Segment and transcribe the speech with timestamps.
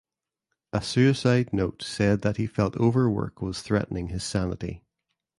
[0.73, 4.83] A suicide note said that he felt overwork was threatening his sanity.